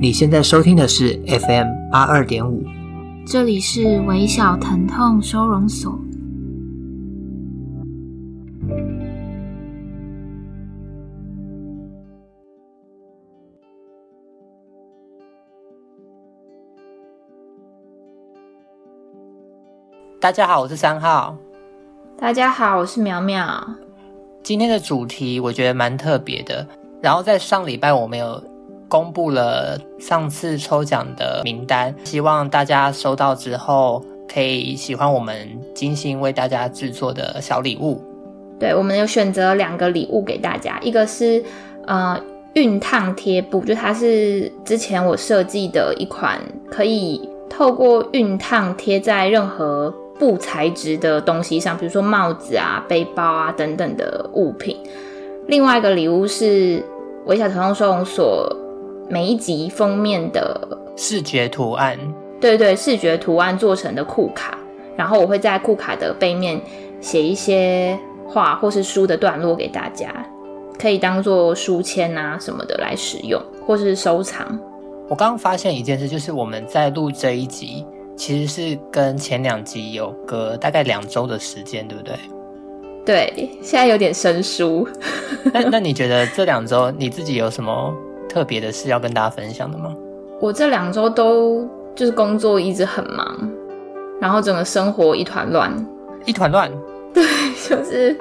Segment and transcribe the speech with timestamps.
[0.00, 2.62] 你现在收听的是 FM 八二点五，
[3.26, 5.98] 这里是微小疼痛收容所。
[20.20, 21.36] 大家好，我是三号。
[22.16, 23.68] 大家好，我是苗苗。
[24.44, 26.64] 今天的主题我觉得蛮特别的。
[27.02, 28.40] 然后在上礼拜我们有
[28.88, 38.02] 公布了上次抽奖的名单，希望大家收到之后可以喜欢我们精心为大家制作的小礼物。
[38.58, 41.44] 对，我们有选择两个礼物给大家，一个是
[41.86, 42.18] 呃
[42.54, 54.76] 熨烫贴布，就它是之前我设计的一款可以透过熨烫贴在任何布材质的东西上，比如说帽子啊、背包啊等等的物品。
[55.46, 56.82] 另外一个礼物是
[57.26, 58.56] 微小疼痛收容所。
[59.10, 61.98] 每一集封面的视觉图案，
[62.38, 64.58] 对对，视觉图案做成的库卡，
[64.96, 66.60] 然后我会在库卡的背面
[67.00, 70.12] 写一些话或是书的段落给大家，
[70.78, 74.46] 可以当做书签啊什么的来使用，或是收藏。
[75.08, 82.14] 我刚刚发现一件事，就是我们在录这一集，其实是跟前两集有隔大概两周的时间，对不对？
[83.06, 84.86] 对，现在有点生疏。
[85.54, 87.90] 那那你觉得这两周你自己有什么？
[88.28, 89.94] 特别的事要跟大家分享的吗？
[90.40, 93.26] 我这两周都就是工作一直很忙，
[94.20, 95.72] 然后整个生活一团乱，
[96.24, 96.70] 一团乱。
[97.12, 97.24] 对，
[97.68, 98.16] 就是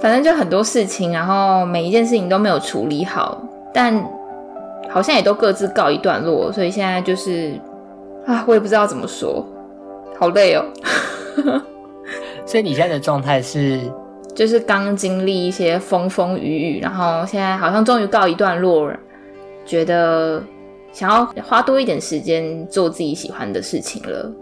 [0.00, 3.40] 反正就很多事情，然后每一件事情都没有处理好，
[3.72, 4.02] 但
[4.88, 7.52] 好像也都各自告一段落，所以现在就是
[8.26, 9.46] 啊，我也不知道怎么说，
[10.18, 10.64] 好累哦。
[12.44, 13.78] 所以你现在的状态是？
[14.38, 18.96] 就是刚经历一些风风雨雨，然后现在好像终于告一段落了，
[19.66, 20.40] 觉得
[20.92, 24.32] 想要花多一点时间做自己喜欢的事情了。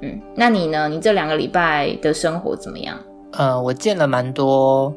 [0.00, 0.88] 嗯，那你呢？
[0.88, 2.98] 你这两个礼拜的生活怎么样？
[3.34, 4.92] 呃，我见了蛮多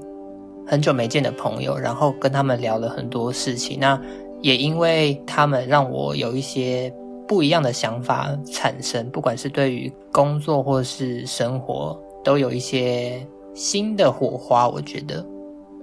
[0.65, 3.77] 很久没见的朋友，然后跟他们聊了很多事情。
[3.79, 4.01] 那
[4.41, 6.91] 也因为他们让我有一些
[7.27, 13.23] 不一样的想法产生，不管是对于工作或是生活，都有一些。
[13.57, 15.25] 新的火花，我觉得，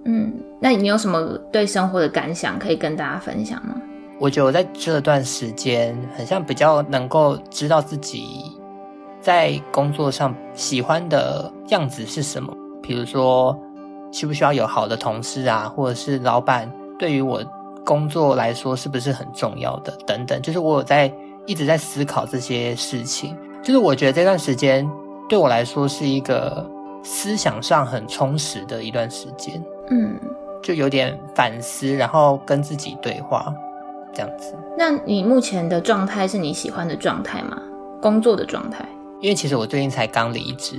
[0.04, 1.20] 嗯，那你有什么
[1.50, 3.74] 对生活的感想可以跟大家分享吗？
[4.20, 8.28] 我觉得我在这段时间，很像比较能够知道自己
[9.20, 13.58] 在工作上喜欢的样子是什么，比如说
[14.12, 17.42] 需不需要有好的同事啊，或者是老板对于我
[17.84, 21.12] 工作来说是不是很重要的等等，就是我有在
[21.44, 24.88] 一直在思考这些事情，就是我觉得这段时间
[25.28, 26.72] 对我来说是一个。
[27.04, 30.18] 思想上很充实的一段时间，嗯，
[30.62, 33.54] 就有点反思，然后跟自己对话，
[34.12, 34.54] 这样子。
[34.76, 37.60] 那你目前的状态是你喜欢的状态吗？
[38.00, 38.84] 工作的状态？
[39.20, 40.76] 因为其实我最近才刚离职，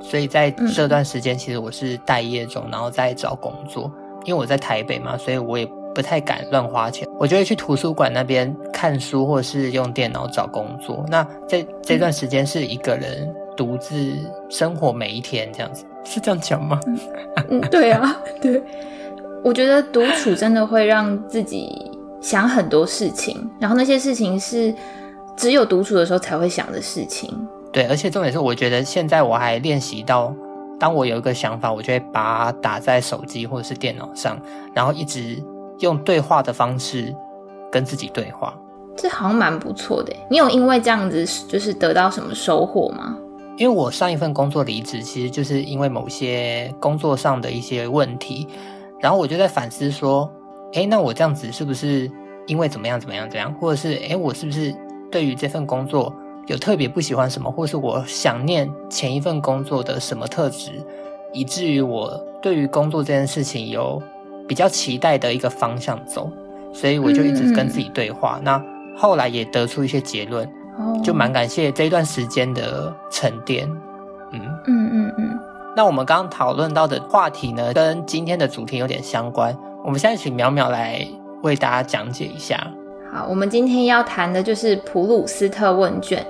[0.00, 3.90] 所以在这段时间，其实我是待业中，然后在找工作。
[4.24, 11.04] 因为我在台北嘛，所以我也不太敢乱花钱，我就会去图书馆那边看书，或者是用电脑找工作。
[11.08, 13.34] 那在这段时间是一个人。
[13.56, 14.16] 独自
[14.48, 16.78] 生活每一天，这样子是这样讲吗？
[17.48, 18.62] 嗯，对啊， 对。
[19.44, 21.90] 我觉得独处真的会让自己
[22.20, 24.72] 想很多事情，然后那些事情是
[25.36, 27.28] 只有独处的时候才会想的事情。
[27.72, 30.32] 对，而且重点是，我觉得现在我还练习到，
[30.78, 34.38] 当我有一个想法，我就会把它打在手机或者是电脑上，
[34.72, 35.42] 然后一直
[35.80, 37.12] 用对话的方式
[37.72, 38.54] 跟自己对话。
[38.94, 40.14] 这好像蛮不错的。
[40.30, 43.16] 你有因为这样子就是得到什么收获吗？
[43.62, 48.48] 因为我上一份工作离职，其实就是因为某些工作上的一些问题，
[48.98, 50.28] 然后我就在反思说，
[50.72, 52.10] 哎，那我这样子是不是
[52.48, 54.74] 因为怎么样怎么样怎样，或者是哎，我是不是
[55.12, 56.12] 对于这份工作
[56.48, 60.72] 有特别不喜欢什么，或是我想念前一份工作的什么特质，
[61.32, 64.02] 以至于我对于工作这件事情有
[64.48, 66.28] 比较期待的一个方向走，
[66.74, 68.60] 所以我就一直跟自己对话，那
[68.96, 70.52] 后来也得出一些结论。
[71.02, 73.68] 就蛮感谢这一段时间的沉淀，
[74.32, 75.38] 嗯嗯嗯嗯。
[75.74, 79.56] 那我们刚刚讨论到的话题呢，跟今天的主题有点相关。
[79.84, 81.06] 我们现在请淼淼来
[81.42, 82.56] 为大家讲解一下。
[83.12, 86.24] 好，我们今天要谈的就是普鲁斯特问卷。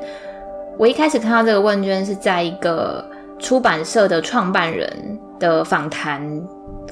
[0.78, 3.04] 我一开始看到这个问卷是在一个
[3.38, 6.22] 出版社的创办人的访谈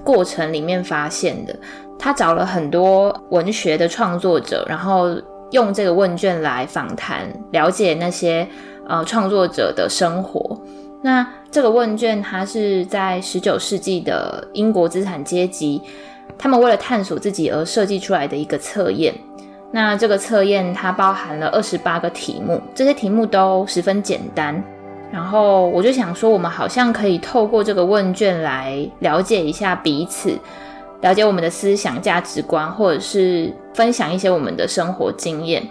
[0.04, 1.56] 过程里面发现的。
[1.98, 5.10] 他找了很多文学的创作者，然后。
[5.50, 8.46] 用这个问卷来访谈，了解那些
[8.86, 10.60] 呃创作者的生活。
[11.02, 15.80] 那这个问卷它是在十九世纪的英国资产阶级，
[16.36, 19.14] 他们为了探索自己而设计出来的一个测验。
[19.72, 24.62] 那这个测验它包含了二十八个题目，这些题目都十分简单。
[25.12, 30.38] 然后我就想说，我们好像可以透过这个问卷来了解一下彼此，
[31.00, 35.66] 了解我们的思想价值观，或者是分享一些我们的生活经验。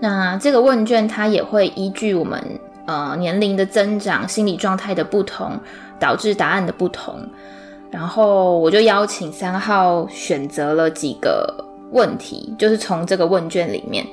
[0.00, 2.42] 那这个问卷它也会依据我们
[2.86, 5.52] 呃年龄的增长、心理状态的不同，
[6.00, 7.14] 导致答案的不同。
[7.90, 11.46] 然后我就邀请三号选择了几个
[11.92, 14.04] 问题，就是从这个问卷里面。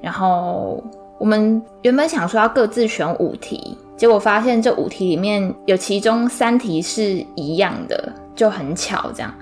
[0.00, 0.82] 然后
[1.18, 9.32] 我们原本想说要各自选五题，结果发现这五题里面有其中三题是一样的，就很巧这样。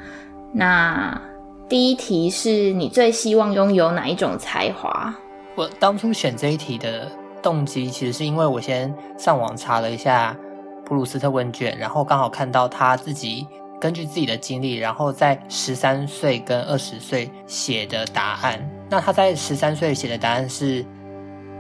[0.53, 1.21] 那
[1.69, 5.15] 第一题是你最希望拥有哪一种才华？
[5.55, 7.11] 我当初选这一题的
[7.43, 10.37] 动机，其实是因为我先上网查了一下
[10.85, 13.47] 普鲁斯特问卷，然后刚好看到他自己。
[13.81, 18.59] 根据自己的经历，然后在十三岁跟二十岁写的答案。
[18.91, 20.85] 那他在十三岁写的答案是，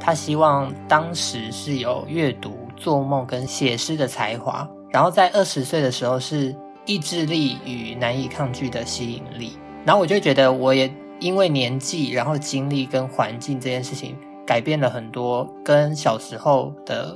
[0.00, 4.69] 他希望当时是有阅读、做梦跟写诗的才华。
[4.91, 6.52] 然后在二十岁的时候是
[6.88, 9.58] 意志力与难以抗拒的吸引力。
[9.85, 10.90] 然后我就觉得，我也
[11.20, 17.14] 因为年纪，然后经历跟环境这件事情，改变了很多，跟小时候的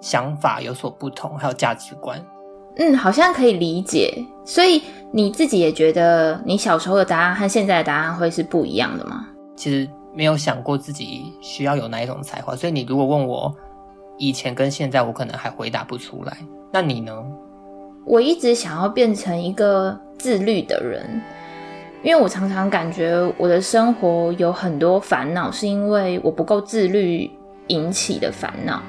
[0.00, 2.18] 想法有所不同，还有价值观。
[2.76, 4.14] 嗯，好像可以理解。
[4.46, 4.80] 所以
[5.12, 9.28] 你自己也觉得，你小时候的答案和现在的答案会是不一样的吗？
[9.54, 13.54] 其实没有想过自己需要有哪一种才华，所以你如果问我
[14.16, 16.34] 以前跟现在，我可能还回答不出来。
[16.72, 17.22] 那你呢？
[18.04, 21.22] 我一直想要变成一个自律的人，
[22.02, 27.30] 因为我常常感觉我的生活有很多烦恼，是因为我不够自律
[27.68, 28.82] 引起的烦恼。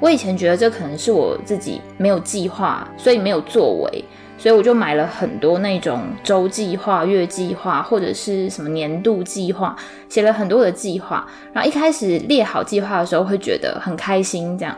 [0.00, 4.04] 我以前觉得这可能是我自己没有计划，所以没有作为，
[4.38, 9.74] 所以我就买了很多那种周计划、月计划或者是什么年度计划，
[10.08, 11.26] 写了很多的计划。
[11.52, 14.76] 然后一开始列好计划的时候会觉得很开心，这样。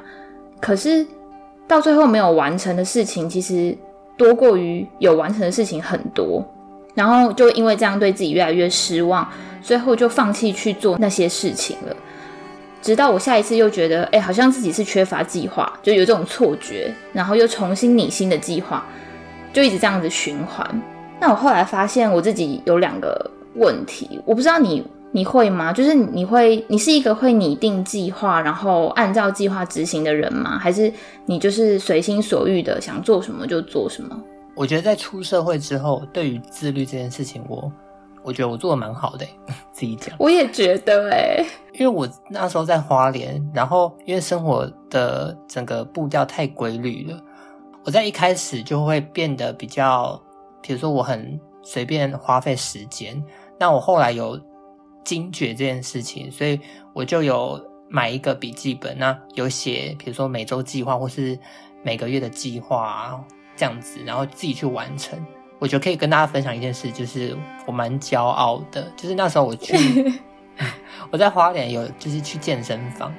[0.59, 1.07] 可是
[1.71, 3.77] 到最后没有完成的事情，其实
[4.17, 6.45] 多过于有完成的事情很多。
[6.97, 9.27] 然后就因为这样对自己越来越失望，
[9.63, 11.95] 最后就放弃去做那些事情了。
[12.83, 18.85] 直到我下一次又觉得，哎、好像自己是缺乏计划，就有这种错觉，然后又重新拟新的计划，
[19.53, 20.83] 就一直这样子循环。
[21.21, 25.73] 那我后来发现我自己有两个问题，我不知道你你会吗？
[25.73, 30.59] 就是你会，你是一个会拟定计划，然后按照计划执行的人吗？
[30.59, 30.93] 还是
[31.27, 34.17] 你就是随心所欲的想做什么就做什么？
[34.55, 37.71] 我觉得在出社会之后，对于自律这件事情，我。
[38.23, 39.25] 我觉得我做的蛮好的，
[39.73, 40.15] 自己讲。
[40.19, 41.43] 我也觉得诶，
[41.73, 47.19] 因为我那时候在花莲，然后因为生活的整个步调太规律了，
[47.83, 50.21] 我在一开始就会变得比较，
[50.61, 53.25] 比如说我很随便花费时间。
[53.59, 54.39] 那我后来有
[55.05, 56.59] 惊觉这件事情，所以
[56.93, 61.39] 我就有买一个笔记本，那有写，比如说每周计划或是
[61.83, 63.25] 每个月的计划啊，
[63.57, 65.19] 这样子，然后自己去完成。
[65.59, 67.37] 我觉得可以跟大家分享一件事，就是
[67.67, 70.21] 我蛮骄傲的，就是那时候我去，
[71.13, 73.13] 我在花莲有就是去健身房，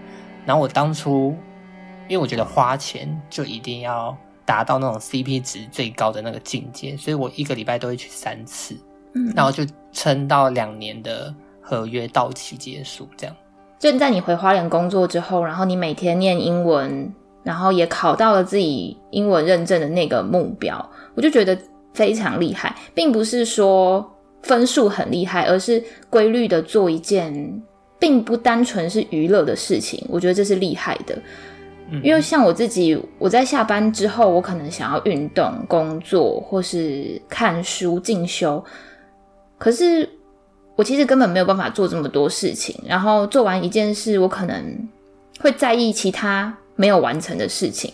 [0.44, 1.38] 然后我当初
[2.08, 8.76] 因为我觉得花钱就一定要达到那种 CP 值最高的那个境界，所以我一个礼拜都会去三次，
[9.14, 11.34] 嗯，然后就撑到两年的
[11.80, 13.36] 合约到期结束，这样。
[13.80, 17.12] 就在你回花莲工作之后，然后你每天念英文，
[17.44, 21.58] 然后也考到了自己英文认证的那个目标，我就觉得。
[21.94, 24.10] 非常厉害，并不是说
[24.44, 27.62] 分数很厉害，而是规律的做一件，
[28.00, 30.02] 并不单纯是娱乐的事情。
[30.08, 31.20] 我觉得这是厉害的，
[31.90, 38.64] 嗯，因为像我自己，我在下班之后，我可能想要运动、工作或是看书进修，
[39.58, 40.10] 可是
[40.76, 42.76] 我其实根本没有办法做这么多事情。
[42.88, 44.88] 然后做完一件事，我可能
[45.40, 47.94] 会在意其他没有完成的事情，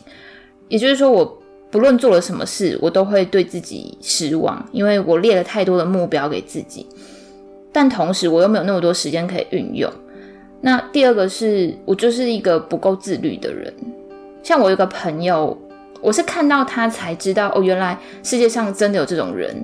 [0.68, 1.38] 也就是说我。
[1.70, 6.88] 不论做了什么事，我都会对自己失望，因为我列了太多的目标给自己，
[7.74, 9.92] 但同时我又没有那么多时间可以运用。
[10.62, 13.72] 那第二个是我就是一个不够自律的人。
[14.42, 15.56] 像我有个朋友，
[16.02, 19.62] 我是看到他才知道，哦，原来世界上真的有这种人。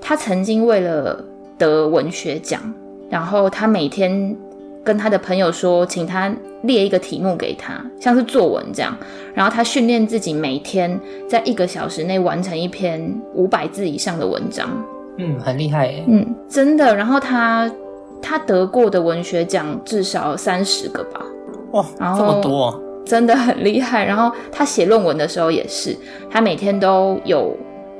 [0.00, 1.22] 他曾经为了
[1.58, 2.62] 得文学奖，
[3.10, 4.36] 然后他每天。
[4.84, 8.96] 跟他的朋友说，请他列一个题目给他，像是作文这样。
[9.34, 10.98] 然后他训练自己每天
[11.28, 14.66] 在一个小时内完成一篇五百字以上的文章。
[15.18, 16.04] 嗯，很厉害耶。
[16.08, 16.96] 嗯，真的。
[16.96, 17.70] 然后他
[18.22, 21.20] 他得过的文学奖至少三十个吧。
[21.72, 21.84] 哇，
[22.16, 24.06] 这么多，真的很厉害。
[24.06, 25.94] 然后他写论文的时候也是，
[26.30, 27.54] 他每天都有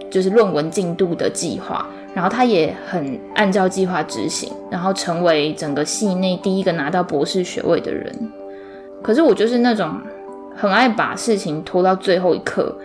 [0.08, 1.86] 就是论文进度的计划，
[2.18, 8.12] 然后他也很按照计划执行，然后成为整个系内第一个拿到博士学位的人。
[9.00, 9.88] 可是我就是那种
[10.56, 12.76] 很爱把事情拖到最后一刻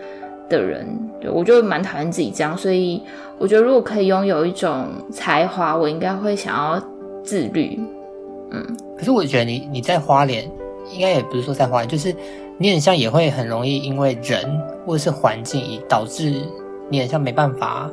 [0.48, 0.86] 的人，
[1.20, 3.02] 对，我就蛮讨厌自己这样，所以
[3.36, 6.80] 我觉得如果可以拥有一种才华，我应该会想要
[7.24, 7.76] 自律。
[8.52, 8.64] 嗯，
[8.96, 10.48] 可是我觉得你你在花莲，
[10.92, 12.14] 应该也不是说在花莲，就是
[12.56, 14.44] 你很像也会很容易因为人
[14.86, 16.40] 或者是环境，以导致
[16.88, 17.90] 你很像没办法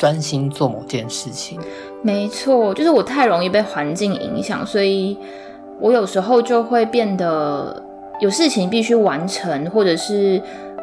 [0.00, 1.60] 专心做某件事情。
[2.00, 5.14] 没错，就是我太容易被环境影响，所以
[5.78, 7.84] 我有时候就会变得
[8.18, 10.40] 有事情必须完成，或者是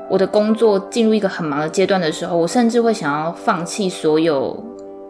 [0.08, 4.64] 我的工作进入一个很忙的阶段的时候，我甚至会想要放弃所有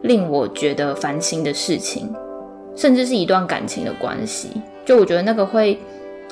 [0.04, 2.10] 令我觉得烦心的事情。
[2.78, 4.50] 甚至是一段感情的关系，
[4.86, 5.78] 就我觉得那个会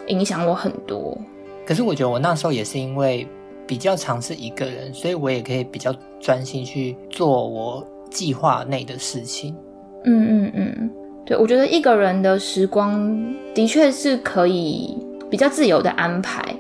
[0.08, 1.18] 影响我很多。
[1.66, 3.28] 可是我觉得我那时候也是因为
[3.68, 9.56] 比较常是一个人，所以我也可以比较专心去做我计划内的事情。
[10.04, 10.92] 嗯嗯嗯，
[11.26, 14.96] 对，我觉得一个人的时光的确是可以
[15.30, 16.56] 比较自由的安排，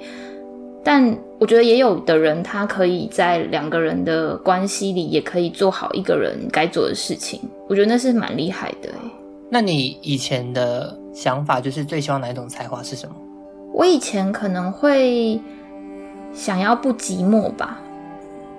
[0.84, 7.40] 但我觉得也有的人他可以在两个人的关系里也可以做好一个人该做的事情。
[7.68, 8.90] 我觉得那是蛮厉害的。
[9.50, 13.16] 那你以前的想法就是最希望哪一种才华是什么？
[13.74, 15.40] 我以前可能会
[16.36, 17.80] 想要不寂寞吧，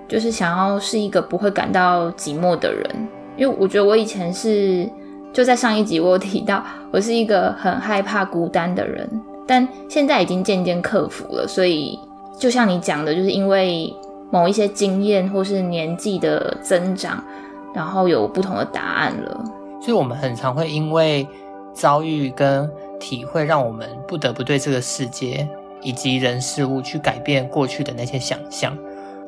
[0.07, 3.07] 就是想要是一个不会感到寂寞的人。
[3.37, 4.89] 因为我觉得我以前是
[5.31, 9.07] 就在上一集我有提到，我是一个很害怕孤单的人，
[9.45, 11.47] 但现在已经渐渐克服了。
[11.47, 11.97] 所以
[12.39, 13.93] 就像你讲的，就是因为
[14.31, 17.23] 某一些经验或是年纪的增长，
[17.75, 19.43] 然后有不同的答案了。
[19.79, 21.25] 所以，我们很常会因为
[21.73, 22.67] 遭遇跟
[22.99, 25.47] 体会，让我们不得不对这个世界
[25.87, 28.77] 以及人事物去改变过去的那些想象。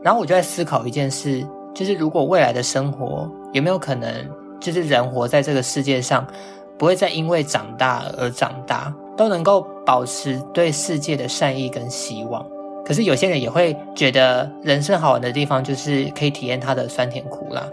[0.04, 1.42] 然后，我就在思考一件事，
[1.74, 4.12] 就是如果未来的生活有没有可能，
[4.60, 6.28] 就是人活在这个世界上，
[6.78, 12.46] 不会再因为长大而长大，都能够保持对世界的善意跟希望。
[12.86, 17.64] 可是，有些人也会觉得，人生好玩的地方就是可以体验它的酸甜苦辣。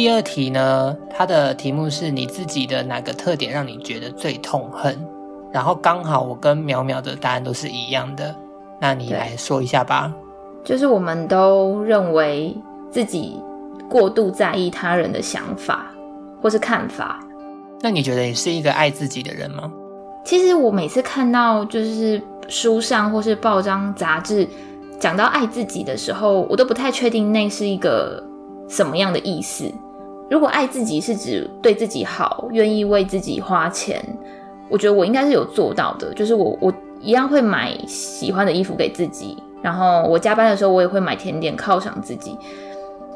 [0.00, 4.98] 第二题呢，它的题目是你自己的哪个特点让你觉得最痛恨？
[5.52, 8.34] 然后刚好我跟淼淼的答案都是一样的，
[8.80, 10.10] 那你来说一下吧。
[10.64, 12.56] 就是我们都认为
[12.90, 13.38] 自己
[13.90, 15.84] 过度在意他人的想法
[16.40, 17.20] 或是看法。
[17.82, 19.70] 那你觉得你是一个爱自己的人吗？
[20.24, 24.48] 其实我每次看到就是书上或是报章杂志
[24.98, 28.24] 讲到爱自己的时候，我都不太确定那是一个。
[28.68, 29.68] 什么样的意思？
[30.30, 34.00] 如果爱自己是指对自己好，愿意为自己花钱，
[34.68, 36.14] 我觉得我应该是有做到的。
[36.14, 42.38] 就是我我一样会买喜欢的衣服给自己，然后我加班的时候我也会买甜点犒赏自己。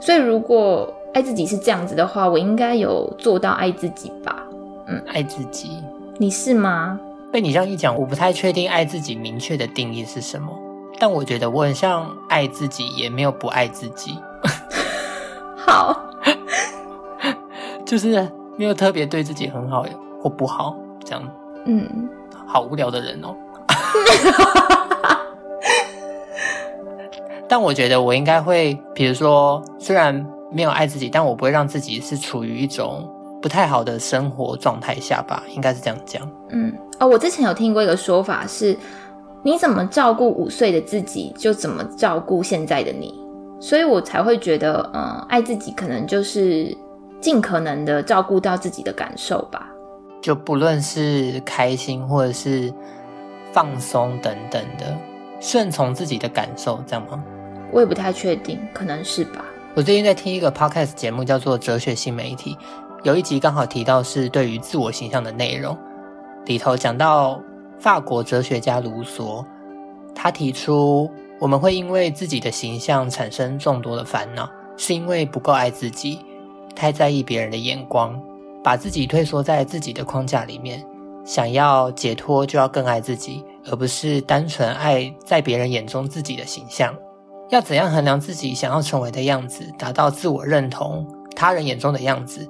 [0.00, 4.42] 所以如果爱自己是这样子的话，我应该有做到爱自己吧？
[4.88, 5.82] 嗯，爱自己，
[6.18, 6.98] 你是吗？
[7.30, 10.48] 被你这样一讲，我不太确定爱自己明确的定义是什么，
[10.98, 14.18] 但我觉得我很像爱自己，也没有不爱自己。
[15.56, 15.96] 好，
[17.84, 19.84] 就是没有特别对自己很好
[20.20, 21.22] 或不好这样。
[21.66, 22.08] 嗯，
[22.46, 23.34] 好无聊的人哦。
[27.46, 33.08] 但我觉得我应该会，比如说，虽然没有爱自己，但我不会让自己是处于一种
[33.40, 36.22] 不太好的生活状态下吧，应该是这样讲。
[36.50, 38.76] 嗯，哦，我之前有听过一个说法是，
[39.42, 43.14] 你怎么照顾五岁的自己，就怎么照顾现在的你。
[43.60, 46.76] 所以我才会觉得，嗯，爱自己可能就是
[47.24, 49.66] 尽可能的照顾到自己的感受吧。
[50.20, 52.70] 就不论是开心或者是
[53.50, 54.94] 放松等等的，
[55.40, 57.24] 顺从自己的感受，这样吗？
[57.72, 59.42] 我也不太确定，可能是吧。
[59.74, 62.54] 我最近在听一个 podcast 节目，叫做《哲学新媒体》，
[63.04, 65.74] 有一集刚好提到是对于自我形象的内容，
[66.44, 67.40] 里头讲到
[67.78, 69.42] 法国哲学家卢梭，
[70.14, 71.10] 他提出。
[71.40, 76.20] 我们会因为自己的形象产生众多的烦恼，是因为不够爱自己，
[76.74, 78.20] 太在意别人的眼光，
[78.62, 80.84] 把自己退缩在自己的框架里面。
[81.24, 86.94] 想要解脱，就要更爱自己，而不是单纯爱在别人眼中自己的形象。
[87.50, 92.46] 要怎样衡量自己想要成为的样子，达到自我认同，他人眼中的样子，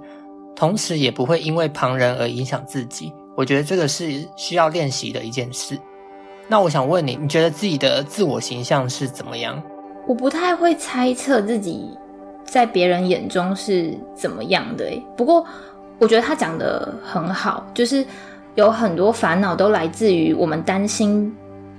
[0.57, 3.12] 同时也不会因为旁人而影响自己。
[3.37, 5.78] 我觉得这个是需要练习的一件事。
[6.49, 9.62] 那我想问你，你觉得自己的自我形象是怎么样？
[10.07, 11.97] 我不太会猜测自己
[12.45, 14.85] 在别人眼中是怎么样的。
[15.17, 15.45] 不过
[15.99, 18.05] 我觉得他讲得很好，就是
[18.55, 21.35] 有很多烦恼都来自于我们担心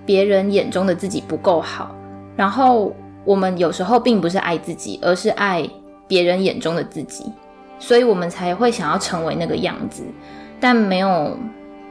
[0.05, 1.95] 别人眼中的自己不够好，
[2.35, 2.93] 然后
[3.23, 5.67] 我们有时候并不是爱自己，而是爱
[6.07, 7.31] 别人眼中的自己，
[7.79, 10.03] 所以我们才会想要成为那个样子，
[10.59, 11.37] 但没有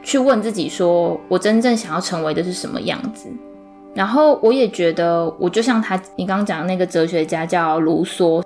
[0.01, 3.27] 去问自己说，我真正想要成为的是什么样子。
[3.93, 8.43] 然后我也觉得，我就像他，你刚刚讲的那个哲学家叫卢梭，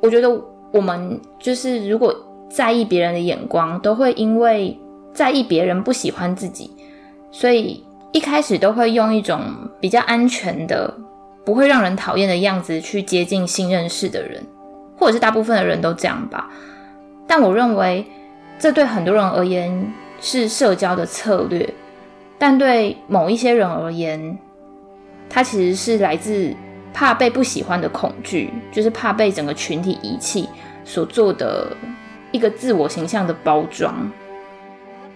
[0.00, 0.28] 我觉得
[0.72, 2.14] 我们就是如果
[2.48, 4.78] 在意别人的眼光，都会因为
[5.12, 6.70] 在意别人不喜欢自己，
[7.30, 9.40] 所以一开始都会用一种
[9.80, 10.92] 比较安全的、
[11.44, 14.42] 不会让人讨厌的样子去接近新认识的人，
[14.96, 16.50] 或者是大部分的人都这样吧。
[17.26, 18.04] 但我认为，
[18.58, 21.72] 这对很多人而言是社交的策略，
[22.38, 24.38] 但对某一些人而言，
[25.28, 26.52] 它其实是来自
[26.92, 30.48] 怕被不喜欢的恐惧，就是怕被整个群体遗弃
[30.84, 31.76] 所做的
[32.32, 34.10] 一个自我形象的包装。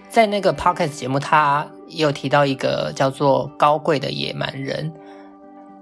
[0.09, 4.91] 在那个 podcast 节目，他也有提到一个叫做“高贵的野蛮人”，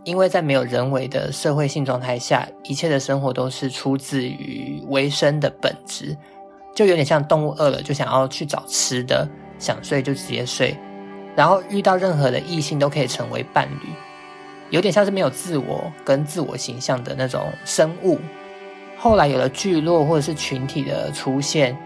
[0.03, 6.17] 因为在没有人为的社会性状态下，一切的生活都是出自于维生的本质，
[6.73, 9.27] 就有点像动物饿了就想要去找吃的，
[9.59, 10.75] 想睡就直接睡，
[11.35, 13.89] 然后遇到任何的异性都可以成为伴侣。
[14.73, 18.19] 有点像是没有自我跟自我形象的那种生物。
[18.97, 21.77] 后来有了聚落或者是群体的出现，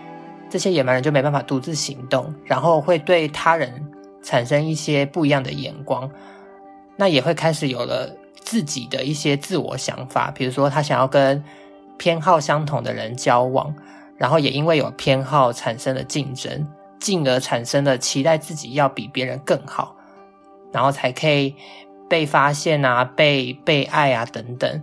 [0.50, 3.92] 这些野蛮人就没办法独自行动，然后会对他人
[4.24, 6.10] 产生一些不一样的眼光。
[6.96, 11.44] 那也会开始有了自己的一些自我想法，比如说他想要跟
[11.98, 13.76] 偏好相同的人交往，
[14.16, 16.66] 然后也因为有偏好产生了竞争，
[17.02, 19.94] 进而产生了期待自己要比别人更好，
[20.72, 21.54] 然后才可以。
[22.10, 24.82] 被发现啊，被被爱啊，等等，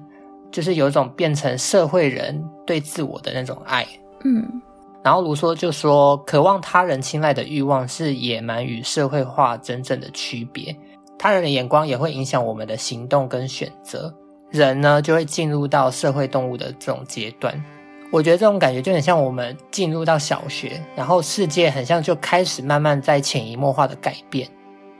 [0.50, 3.86] 就是有一种变成社会人对自我的那种爱。
[4.24, 4.62] 嗯，
[5.02, 10.74] 然后卢梭就说，渴望他人青睐的欲望是野蛮与社会化真正的区别。
[11.18, 14.14] 他人的眼光也会影响我们的行动跟选择。
[14.50, 17.54] 人呢，就会进入到社会动物的这种阶段。
[18.12, 24.46] 我觉得这种感觉就很像我们进入到小学，然后世界很像就开始慢慢在潜移默化的改变。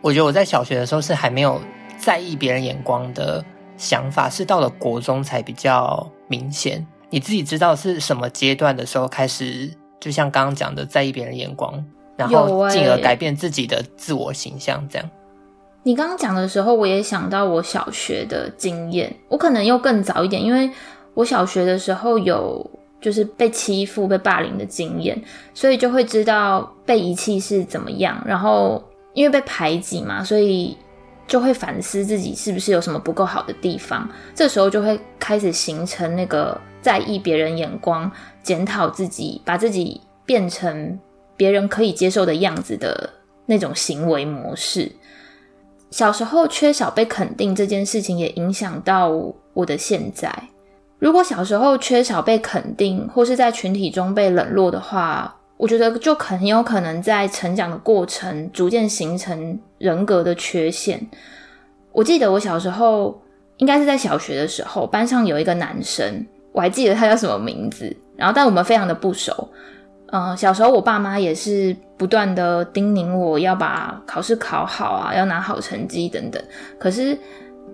[0.00, 1.60] 我觉得我在小学的时候是还没有。
[1.98, 3.44] 在意别人眼光的
[3.76, 6.86] 想法是到了国中才比较明显。
[7.10, 11.84] 你自己知道是什么阶段的时候开始，就像刚刚讲的，在意别人眼光，
[12.16, 14.84] 然后进而改变自己的自我形象。
[14.88, 15.10] 这样，
[15.84, 19.14] 你刚刚讲的时候，我也想到我小学的经验。
[19.28, 20.68] 我可能又更早一点，因为
[21.14, 22.68] 我小学的时候有
[23.00, 25.16] 就是被欺负、被霸凌的经验，
[25.52, 28.20] 所以就会知道被遗弃是怎么样。
[28.26, 30.76] 然后因为被排挤嘛，所以。
[31.26, 38.10] 就会反思自己是不是有什么不够好的地方，这时候就会开始形成那个在意别人眼光、
[38.42, 40.98] 检讨自己、把自己变成
[41.36, 43.10] 别人可以接受的样子的
[43.46, 44.90] 那种行为模式。
[45.90, 49.10] 小时候缺少被肯定这件事情，也影响到
[49.52, 50.30] 我的现在。
[50.98, 61.00] 如果小时候缺少被肯定，或是在群体中被冷落的话，我觉得就很有可能在成长的过程逐渐形成人格的缺陷。
[61.92, 63.22] 我记得我小时候
[63.58, 67.96] 应该是在小学的时候，班上有一个男生，我还记得他叫什么名字。
[68.16, 69.48] 然后，但我们非常的不熟。
[70.06, 76.42] 嗯、小时候我爸妈也是不断的叮咛我要把考试考好啊，要拿好成绩等等。
[76.78, 77.16] 可是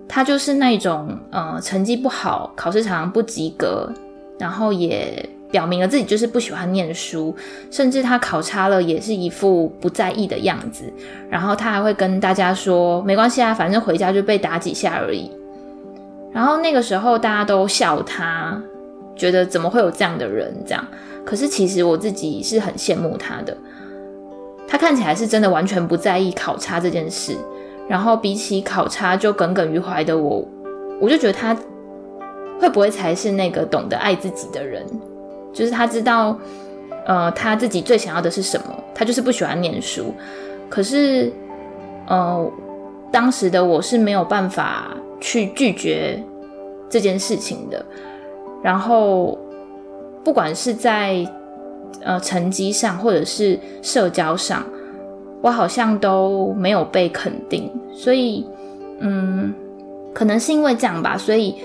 [0.07, 3.91] 他就是那种呃成绩不好，考试常常不及格，
[4.39, 5.27] 然后也。
[5.51, 7.35] 表明了自己就是不喜欢念书，
[7.69, 10.85] 甚至他考差了也是一副不在意的样子。
[11.29, 15.29] 然后他还会跟大家说：“没关系啊，反正回家就被打几下而已。”
[16.33, 18.59] 然后那个时候大家都笑他，
[19.15, 20.87] 觉得怎么会有这样的人这样。
[21.25, 23.55] 可是其实我自己是很羡慕他的。
[24.67, 27.35] 他看起来是真的完全不在意考差这件事。
[27.89, 30.47] 然后比起考差就耿耿于怀的我，
[31.01, 31.53] 我就觉得他
[32.57, 34.85] 会不会才是那个懂得爱自己的人？
[35.53, 36.37] 就是他知道，
[37.05, 40.13] 呃，他自己最想要的是什么，他就是不喜欢念书。
[40.69, 41.31] 可是，
[42.07, 42.49] 呃，
[43.11, 46.23] 当时的我是没有办法去拒绝
[46.89, 47.85] 这件事情的。
[48.63, 49.37] 然后，
[50.23, 51.27] 不管是在
[52.01, 54.63] 呃成绩上，或者是社交上，
[55.41, 57.69] 我好像都没有被肯定。
[57.93, 58.47] 所以，
[58.99, 59.53] 嗯，
[60.13, 61.17] 可能是因为这样吧。
[61.17, 61.55] 所以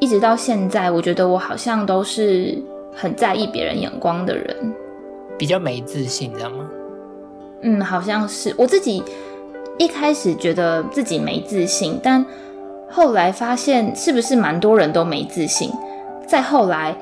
[0.00, 2.60] 一直到现在，我觉得我好像都是。
[2.96, 4.74] 很在意别人眼光的人，
[5.38, 6.68] 比较没自信，知道吗？
[7.60, 9.02] 嗯，好像是我自己
[9.78, 12.24] 一开始觉得自己没自信，但
[12.90, 15.70] 后来发现是不是蛮多人都没自信？
[16.26, 16.96] 再后来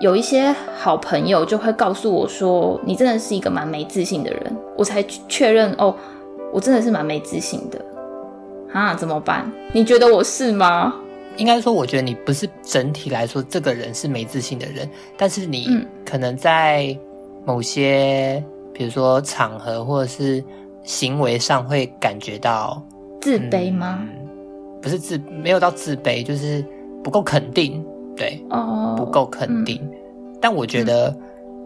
[0.00, 5.94] 有一些好朋友就会告诉我说：“你真的是一个蛮没自信的人。”我才确认哦，
[6.52, 7.80] 我真的是蛮没自信的。
[8.72, 9.50] 啊，怎么办？
[9.72, 10.94] 你觉得我是吗？
[11.36, 15.68] 应该说，我觉得你不是整体来说这个人是没自信的人，但是你
[16.04, 16.96] 可能在
[17.44, 18.42] 某些，
[18.72, 20.42] 比如说场合或者是
[20.84, 22.80] 行为上会感觉到
[23.20, 23.98] 自卑吗？
[24.02, 26.64] 嗯，不是自，没有到自卑，就是
[27.02, 27.84] 不够肯定，
[28.16, 29.80] 对，哦，不够肯定。
[29.82, 31.14] 嗯，但我觉得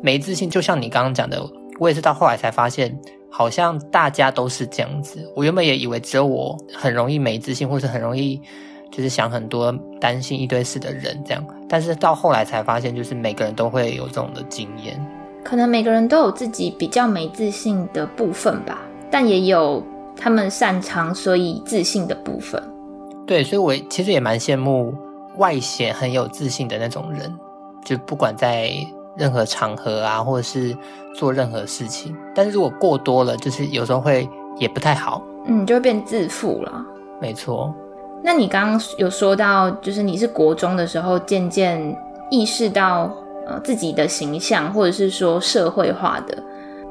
[0.02, 1.44] 没自信，就像你刚刚讲的，
[1.78, 2.98] 我也是到后来才发现，
[3.31, 5.31] 好像大家都是这样子。
[5.37, 8.40] 我原本也以为只有我很容易没自信，或是很容易。
[8.90, 14.98] 就是想很多、担心一堆事的人这样，但是到后来才发现，就是每个人都会有这种的经验。
[15.44, 19.83] 可能每个人都有自己比较没自信的部分吧，但也有
[20.16, 22.62] 他们擅长所以自信的部分。
[23.27, 24.94] 对，所以我其实也蛮羡慕
[25.37, 27.35] 外显很有自信的那种人，
[27.85, 28.72] 就不管在
[29.16, 30.77] 任何场合啊，或者是
[31.14, 32.14] 做任何事情。
[32.35, 36.85] 但是如果过多了，就是有时候会也不太好，嗯，就会变自负了。
[37.20, 37.74] 没错。
[38.22, 41.96] 那你刚刚有说到，就是你是国中的时候渐渐
[42.31, 43.11] 意识到
[43.46, 46.37] 呃自己的形象，或者是说社会化的，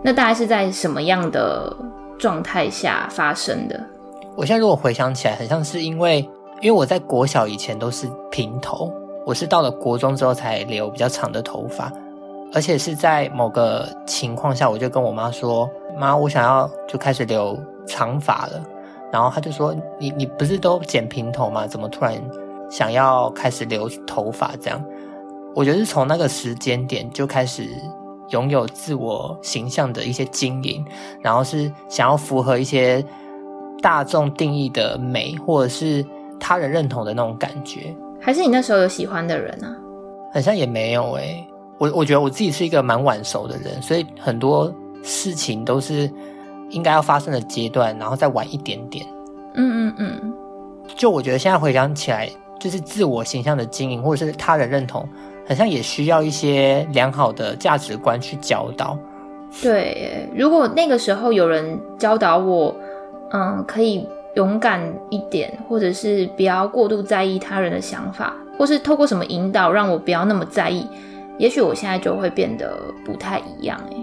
[0.02, 1.76] 那大概是在什么样的
[2.18, 3.80] 状态下发生的？
[4.36, 6.20] 我现在如果回想起来，很像是因为
[6.62, 8.92] 因为我在国小以前都是平头，
[9.26, 11.92] 我是到了国中之后才留比较长的头发，
[12.54, 18.63] 而且是在某个情况下，我就跟我妈说：“妈，我想要就开始留长发了。”
[19.12, 21.65] 然后他就说：“你你不是都剪平头吗？
[21.65, 22.13] 怎么突然
[22.70, 24.52] 想要开始留头发？
[24.60, 24.84] 这样，
[25.56, 27.70] 我觉得是从那个时间点就开始
[28.32, 30.86] 拥有自我形象的一些经营，
[31.22, 33.02] 然后是想要符合一些
[33.82, 36.06] 大众定义的美，或者是
[36.38, 37.96] 他人认同的那种感觉。
[38.20, 39.74] 还是你那时候有喜欢的人啊？
[40.34, 41.48] 好像也没有诶、欸。
[41.78, 44.70] 我我觉得我自己是一个蛮晚熟的人，所以很多
[45.02, 46.12] 事情都是。”
[46.69, 49.06] 应该要发生的阶段，然后再晚一点点。
[49.56, 50.34] 嗯嗯嗯。
[50.95, 55.08] 就我觉得现在回想起来，就是自我形象的经营，或者是他人认同，
[55.47, 58.97] 好像也需要一些良好的价值观去教导。
[59.62, 62.73] 对，如果那个时候有人教导我，
[63.32, 70.88] 嗯，可以勇敢一点，或者是不要过度在意他人的想法，或是透过什么引导让我不要那么在意，
[71.38, 73.80] 也许我现在就会变得不太一样。
[73.91, 73.95] 哎，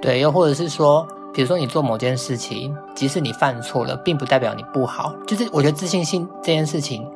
[0.00, 1.06] 对，又或者是说。
[1.32, 5.14] 比如说，你做某件事情，即使你犯错了，并不代表你不好。
[5.26, 7.06] 就是我觉得自信心这件事情，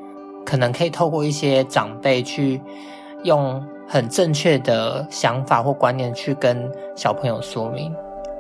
[0.45, 2.61] 可能可以透过一些长辈去
[3.25, 7.93] 用很正确的想法或观念去跟小朋友说明。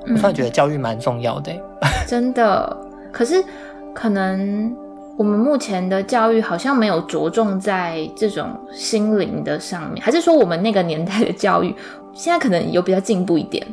[0.02, 1.52] 我突然觉得教育蛮重要的。
[1.52, 2.76] 嗯，真的。
[3.12, 3.42] 可是
[3.94, 4.74] 可能
[5.16, 11.74] 我们目前的教育好像没有着重在这种心灵的上面，还是说我们那个年代的教育
[12.12, 13.66] 现在可能有比较进步一点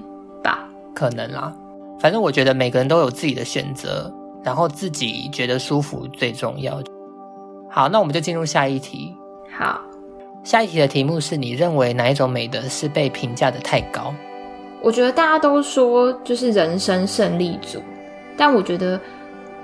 [0.43, 0.67] 吧？
[0.93, 1.53] 可能啦。
[1.99, 4.09] 反正我觉得每个人都有自己的选择，
[4.41, 6.81] 然后自己觉得舒服最重要。
[7.69, 9.13] 好，那我们就进入下一题。
[9.57, 9.81] 好，
[10.41, 14.13] 下一题的题目是你认为哪一种美德是被评价的太高？
[14.81, 17.81] 我觉得大家都说就是人生胜利组，
[18.37, 18.97] 但我觉得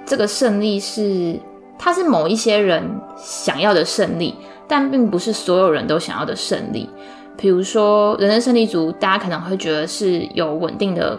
[0.05, 1.39] 这个胜利是
[1.79, 2.83] 它是某一些人
[3.15, 4.35] 想要的胜利，
[4.67, 6.89] 但并不是所有人都想要的胜利。
[7.37, 11.17] 比如说人生胜利组，大家可能会觉得是有稳定的。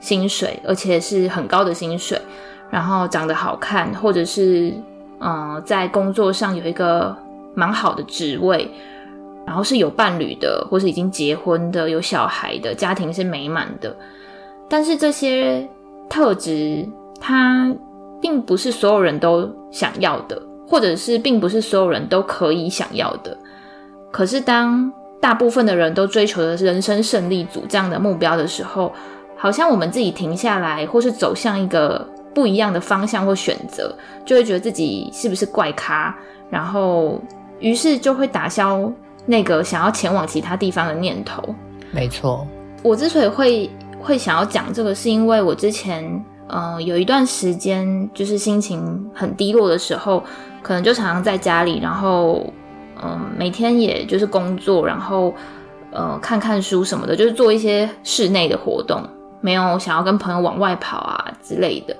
[0.00, 2.20] 薪水，而且是很高的薪水，
[2.70, 4.74] 然后长得好看，或者是
[5.20, 7.14] 嗯、在工作上有一个
[7.54, 8.70] 蛮好的职位，
[9.46, 13.94] 然后是有伴侣的，或是已经结婚的，有小孩的，家庭是美满的。
[14.68, 15.68] 但是这些
[16.08, 16.88] 特质，
[17.20, 17.70] 它
[18.20, 23.36] 并不是所有人都想要的，或者是并不是所有人都可以想要的。
[24.10, 28.90] 可是当大部分的人都追求的是人生胜利组这样的目标的时候，
[29.42, 33.90] 好像我们自己停下来，或是走向一个不一样的方向或选择，
[34.22, 36.14] 就会觉得自己是不是怪咖，
[36.50, 37.18] 然后
[37.58, 38.92] 于是就会打消
[39.24, 41.42] 那个想要前往其他地方的念头。
[41.90, 42.46] 没错，
[42.82, 50.22] 我之所以会会想要讲这个，是因为我之前呃有一段时间就是心情很低落的时候，
[50.60, 52.44] 可能就常常在家里，然后
[53.02, 55.32] 嗯、呃、每天也就是工作，然后
[55.92, 59.02] 呃看看书什么的，就是做一些室内的活动。
[59.40, 61.96] 没有想要跟朋友往外跑啊之类的，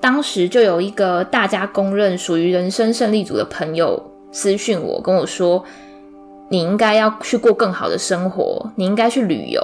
[0.00, 5.64] 当时就有一个大家公认属于人生胜利组的朋友私讯我，跟我说
[6.50, 9.62] ：“你应该要去过更好的生活，你应该去旅游，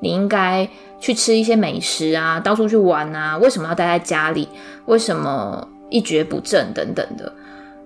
[0.00, 0.66] 你应该
[0.98, 4.48] 去吃一些美食啊，到处去玩啊，为什么要待在家里？
[4.86, 7.30] 为什么一蹶不振等等的？”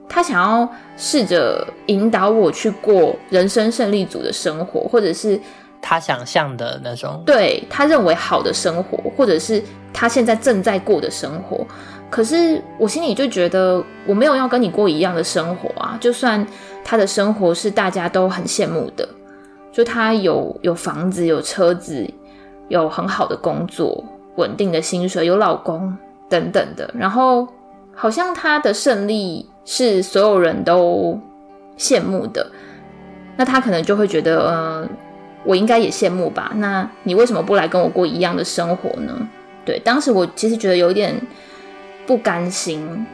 [0.08, 5.40] 他想要试着引导我去过人生胜利组的生活，或者是。
[5.88, 11.64] 他想象的那种，对，他认为好的生活，或者是他现在正在过的生活，
[12.10, 16.44] 可是我心里就觉得我没有要跟你过一样的生活啊，就算
[16.84, 19.08] 他的生活是大家都很羡慕的，
[19.70, 22.04] 就他有有房子、有车子、
[22.66, 24.02] 有很好的工作、
[24.34, 25.96] 稳定的薪水、有老公
[26.28, 27.46] 等等的，然后
[27.94, 31.16] 好像他的胜利是所有人都
[31.78, 32.44] 羡慕的，
[33.36, 34.88] 那他可能就会觉得，呃，
[35.46, 36.52] 我应该也羡慕吧？
[36.56, 39.28] 那你为什么不来跟我过一样的生活呢？
[39.64, 41.14] 对，当时我其实觉得有点。
[42.06, 43.04] 不甘心，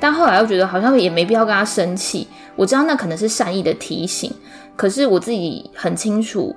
[0.00, 2.26] 但后来又觉得好像也没必要跟他生气。
[2.56, 4.28] 我知道那可能是善意的提醒，
[4.74, 6.52] 可是我自己很清楚，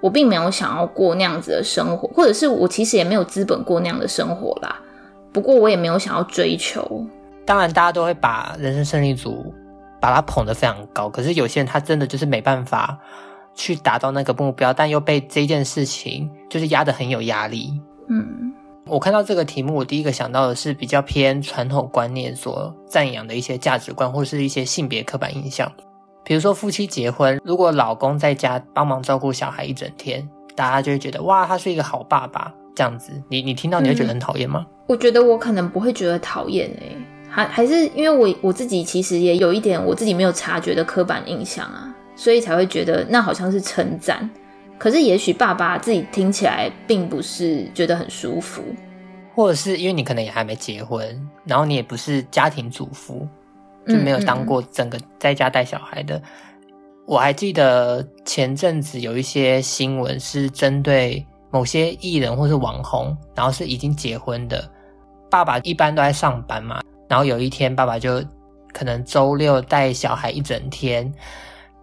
[0.00, 4.80] 我并没有想要过那样子的生活，或者是我其实也没有资本过那样的生活啦。
[5.32, 7.06] 不过我也没有想要追求。
[7.46, 9.54] 当然，大家都会把人生胜利组
[10.00, 12.98] 把他捧得非常高，可是有些人他真的就是没办法
[13.54, 17.80] 去达到那个目标，但又被这件事情就是压得很有压力。
[18.08, 18.52] 嗯。
[18.84, 25.70] 我看到这个题目，我第一个想到的是比较偏传统观念所赞扬的一些价值观，或是一些性别刻板印象。
[26.24, 33.12] 比如说夫妻结婚，如果老公在家帮忙照顾小孩一整天，大家就会觉得哇，他是一个好爸爸这样子。
[33.28, 34.66] 你你听到你会觉得很讨厌吗？
[34.68, 36.96] 嗯，我觉得我可能不会觉得讨厌诶，
[37.30, 44.30] 还还是因为我我自己其实也有一点我自己没有察觉的刻板印象啊，所以才会觉得那好像是称赞。
[44.78, 48.62] 可是，也许爸爸自己听起来并不是觉得很舒服，
[49.34, 53.26] 或者是因为你可能也还没结婚，然后你也不是家庭主妇，
[53.88, 56.16] 就没有当过整个在家带小孩的。
[56.16, 57.02] 嗯嗯。
[57.08, 64.70] 我还记得前阵子有一些新闻是针对某些艺人或是网红，然后是已经结婚的
[65.28, 68.22] 爸爸，一般都在上班嘛，然后有一天爸爸就
[68.72, 71.12] 可能周六带小孩一整天，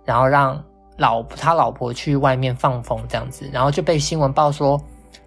[0.10, 0.60] 然后让。
[1.02, 4.78] 老他老婆去外面放风这样子，然后就被新闻报说，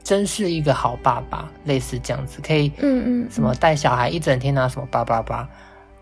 [0.03, 5.49] 真是一个好爸爸，类似这样子，可以，嗯嗯，什么带小孩一整天啊，什么叭叭叭，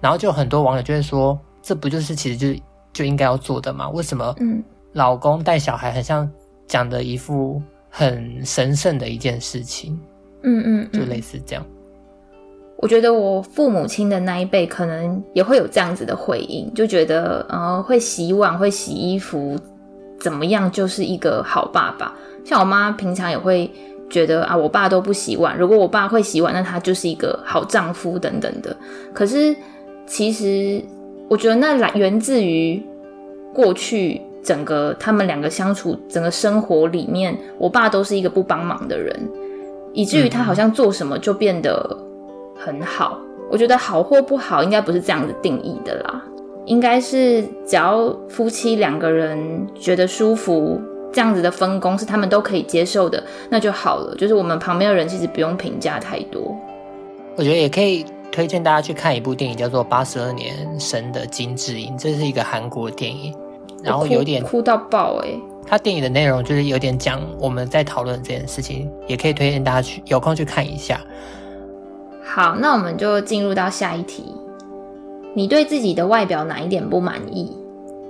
[0.01, 2.61] 然后就很多网友就会说，这不就是其实就
[2.93, 3.89] 就应该要做的吗？
[3.91, 4.61] 为什么，嗯，
[4.93, 6.29] 老公带小孩很像
[6.67, 9.97] 讲的一副很神圣的一件事情，
[10.43, 11.65] 嗯嗯，就类似这样。
[12.83, 19.55] 我觉得我父母亲的那一辈可能也会有这样子的回应，就觉得呃会洗碗、会洗衣服，
[20.19, 22.15] 怎么样就是一个好爸爸。
[22.43, 23.71] 像我妈平常也会
[24.09, 28.75] 觉得啊，我爸都不洗碗，如果我爸会洗碗，那他就是一个好丈夫等等的。
[29.13, 29.55] 可是
[30.07, 30.83] 其实
[31.29, 32.83] 我觉得那来源自于
[33.53, 39.15] 过去整个他们两个相处整个生活里面，我爸都是一个不帮忙的人，
[39.93, 42.07] 以至于他好像做什么就变得。
[42.63, 43.19] 很好，
[43.51, 46.23] 我觉得好或不好，应该不是这样子定义的啦。
[46.67, 50.79] 应该是只要夫妻两个人觉得舒服，
[51.11, 54.15] 这样子的分工是他们都可以接受的，那就好了。
[54.17, 56.55] 就是我们旁边的人其实不用评价太多。
[57.37, 63.35] 我觉得也可以推荐大家去看一部电影，叫做《八十二年生的金智英》，这是一个韩国电影，
[63.83, 65.41] 然后有点哭，哭到爆哎、欸。
[65.67, 71.01] 它电影的内容就是有点讲我们在讨论这件事情，也可以推荐大家去有空去看一下。
[72.23, 74.35] 好，那我们就进入到下一题。
[75.35, 77.57] 你对自己的外表哪一点不满意？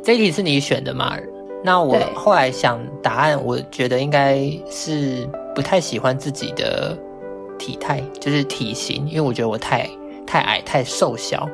[0.02, 1.16] 这一题是你选的吗？
[1.62, 6.96] 那我后来想答案，我觉得应该是不太喜欢自己的
[7.58, 9.86] 体态，就是体型，因为我觉得我太
[10.26, 11.46] 太矮、太瘦小。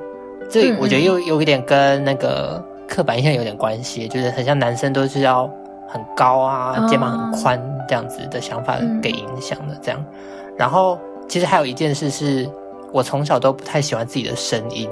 [0.49, 5.51] 这我觉得又有一点跟那个刻板印象有点关系，就是很像男生都是要
[5.88, 10.05] 很高啊，肩膀很宽这样子的想法给影响的这样，
[10.57, 10.99] 然后。
[11.29, 12.49] 其实还有一件事是，
[12.93, 14.89] 我从小都不太喜欢自己的声音。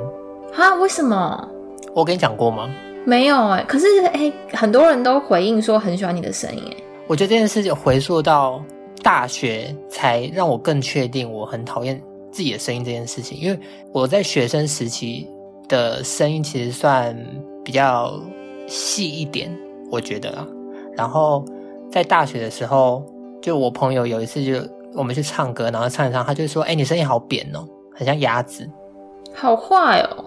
[0.53, 0.75] 哈？
[0.77, 1.49] 为什么？
[1.95, 2.69] 我跟你讲过吗？
[3.05, 3.65] 没有哎、欸。
[3.65, 6.77] 可是哎、欸，很多人都回应说很喜欢你的声音哎。
[7.07, 8.63] 我觉得这件事情回溯到
[9.03, 13.39] 大学，才让我更确定我很讨厌自己的声音这件事情。
[13.39, 13.59] 因为
[13.93, 15.29] 我在学生时期
[15.69, 17.17] 的声音其实算
[17.65, 18.21] 比较
[18.67, 19.57] 细一点，
[19.91, 20.47] 我觉得啊。
[20.97, 21.45] 然后
[21.91, 23.05] 在大学的时候，
[23.41, 24.55] 就我朋友有一次就。
[24.95, 28.69] 我们去唱歌，然后唱一唱，他就说：“哎、欸，你声音好扁哦，很像鸭子，
[29.35, 30.25] 好坏哦。”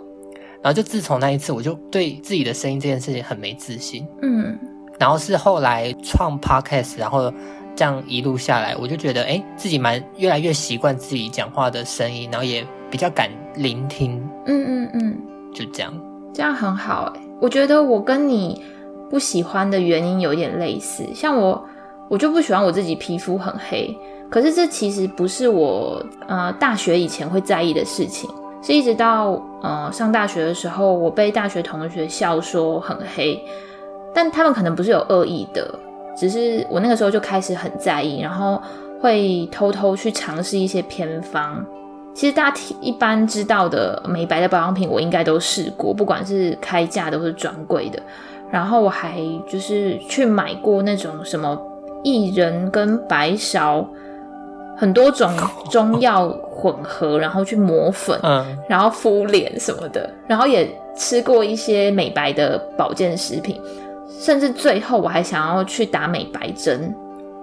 [0.61, 4.05] 然后就自从那一次，我就对自己的声音这件事情很没自信。
[4.21, 4.57] 嗯，
[4.99, 7.31] 然后是后来创 Podcast，然后
[7.75, 14.21] 这样一路下来，我就觉得，哎、欸，自己蛮越来越习惯自己讲话的声音，然后也比较敢聆听。
[14.47, 15.17] 嗯嗯嗯，
[15.53, 15.93] 就这样，
[16.33, 17.13] 这样很好。
[17.15, 18.61] 哎，我觉得我跟你
[19.09, 21.63] 不喜欢的原因有点类似，像我，
[22.09, 23.95] 我就不喜欢我自己皮肤很黑。
[24.29, 28.29] 可是这其实不是我呃大学以前会在意的事情，
[28.61, 33.41] 是一直到呃上大学的时候，我被大学同学笑说很黑，
[34.13, 35.73] 但他们可能不是有恶意的，
[36.17, 38.61] 只是我那个时候就开始很在意，然后
[38.99, 41.63] 会偷偷去尝试一些偏方，
[42.13, 48.01] 其实大家一般知道的美白的保养品，我应该都试过，不管是开价都是专柜的。
[48.49, 51.57] 然后我还就是去买过那种什么
[52.03, 53.85] 薏仁跟白芍
[54.77, 55.29] 很多种
[55.69, 60.09] 中药混合，然后去磨粉，嗯，然后敷脸什么的。
[60.27, 63.59] 然后也吃过一些美白的保健食品，
[64.19, 66.93] 甚至最后我还想要去打美白针。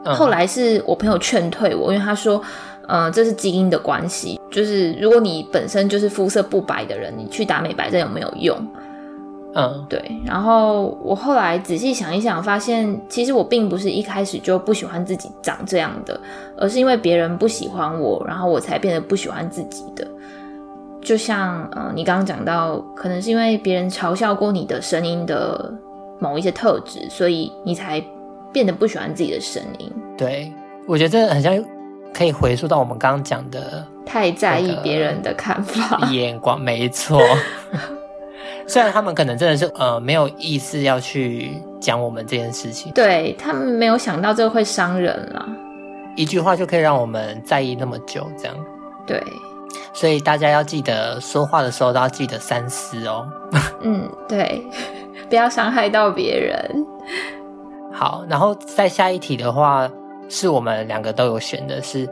[0.04, 2.40] 后来是我朋友劝退我，因为他说。
[2.86, 8.54] 嗯，这是基因的关系，就是如果你本身就是肤色不白的人，你去打美白针有没有用？
[9.54, 10.02] 嗯，对。
[10.24, 16.18] 然后我后来仔细想一想，发现其实我并不是一开始就不喜欢自己长这样的，
[16.56, 20.06] 而是因为别人不喜欢我，然后我才变得不喜欢自己的。
[21.00, 25.72] 就像嗯，你刚刚讲到，可能是因为别人嘲笑过你的声音的
[26.18, 28.02] 某一些特质，所以你才
[28.52, 29.92] 变得不喜欢自己的声音。
[30.16, 30.52] 对，
[30.86, 31.64] 我觉得这很像。
[32.16, 37.20] 可以回溯到我们刚刚讲的，太在意别人的看法、眼光，没错。
[38.66, 45.46] 虽然他们可能真的是呃没有意思要去讲我们这件事情，对，他们没有想到这个会伤人了。
[46.16, 48.56] 一句话就可以让我们在意那么久，这样。
[49.06, 49.22] 对，
[49.92, 53.26] 所以大家要记得说话的时候都要记得三思哦。
[53.82, 54.62] 嗯，对，
[55.28, 56.86] 不要伤害到别人。
[57.92, 59.90] 好，然后再下一题的话。
[60.26, 62.08] 是我们两个都有选的，是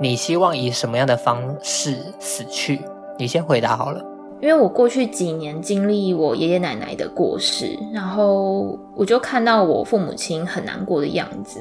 [0.00, 2.80] 你希望以什么样的方式死去？
[3.18, 4.02] 你先回答好了。
[4.40, 11.60] 因为我过去几年经历我爷爷奶奶的过世，然后我就看到我父母亲很难过的样子，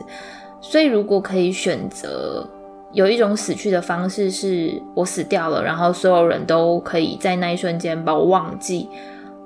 [0.61, 2.47] 所以如果可以选择
[2.91, 8.89] 有一种死去的方式，是我死掉了，然后所有人都可以在那一瞬间把我忘记，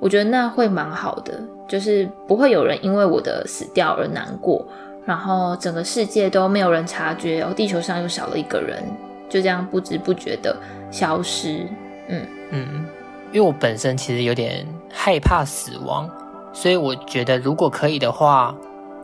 [0.00, 4.64] 我觉得那会蛮好的，就是不会有人因为我的死掉而难过。
[5.06, 8.82] 然后整个世界都没有人察觉，哦，地球上又少了一个人，
[9.28, 10.56] 就这样不知不觉的
[10.90, 11.66] 消失。
[12.08, 12.86] 嗯嗯，
[13.34, 16.08] 因为我本身其实有点害怕死亡，
[16.52, 18.54] 所以我觉得如果可以的话，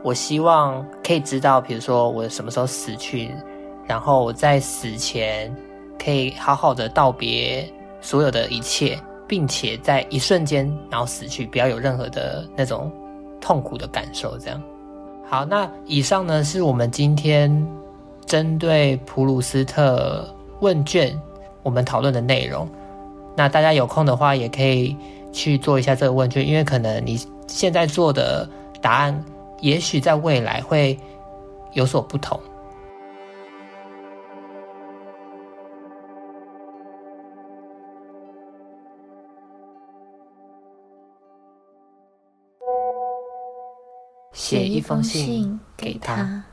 [0.05, 3.35] 我希望可以知道，比如说我什么时候死去，
[3.89, 5.53] 然后我在死前
[5.99, 7.69] 可以好好的道别
[8.01, 12.89] 所有的一切，并且在一瞬间然后死去，不要有任何的那种
[13.41, 14.63] 痛苦的感受，这样。
[15.29, 17.67] 好，那以上呢是我们今天
[18.27, 20.25] 针对普鲁斯特
[20.61, 21.21] 问卷
[21.65, 22.69] 我们讨论的内容。
[23.41, 24.95] 那大家有空的话，也可以
[25.33, 28.47] 去做一下这个问卷，因为可能你现在做的
[28.83, 29.25] 答案，
[29.63, 31.01] 也许在未来会
[31.73, 32.39] 有所不同。
[44.35, 46.45] 写一封信给他。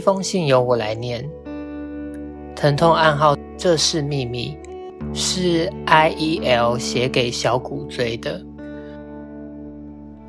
[0.00, 1.28] 一封信由我来念。
[2.56, 4.56] 疼痛暗号，这是秘密，
[5.12, 8.42] 是 IEL 写给小骨锥的。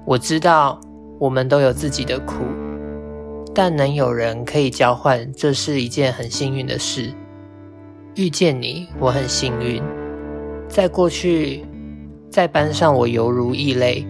[0.05, 0.77] 我知道，
[1.17, 2.43] 我们都有自己的苦。
[3.55, 7.10] 但能有人可以交换，这是一件很幸运的事。
[8.15, 9.81] 遇见你，我很幸运。
[10.67, 11.65] 在过去，
[12.29, 14.05] 在班上我犹如异类，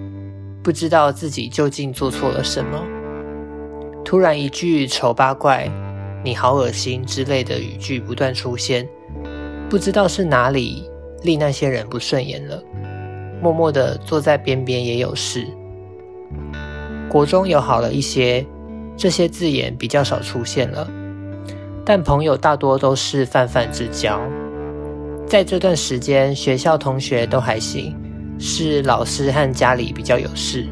[0.64, 2.84] 不知道自己究竟做错了什么。
[4.12, 5.72] 突然一句“丑八怪
[6.22, 8.86] ”“你好恶心”之类的语句不断出现，
[9.70, 10.84] 不知道是哪里
[11.24, 12.62] 令那些人不顺眼了。
[13.42, 15.48] 默默地坐在边边也有事。
[17.10, 18.46] 国中有好了一些。
[18.98, 20.86] 这些字眼比较少出现了，
[21.86, 24.20] 但朋友大多都是泛泛之交。
[25.26, 27.96] 在这段时间，学校同学都还行，
[28.38, 30.68] 是老师和家里比较有事。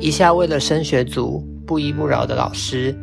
[0.00, 2.96] 一下为了升学组不依不饶的老师，